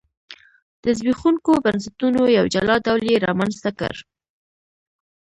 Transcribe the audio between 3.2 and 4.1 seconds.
رامنځته کړ.